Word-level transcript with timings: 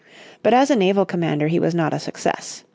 But 0.41 0.55
as 0.55 0.71
a 0.71 0.75
naval 0.75 1.05
commander 1.05 1.47
he 1.47 1.59
was 1.59 1.75
not 1.75 1.93
a 1.93 1.99
success. 1.99 2.63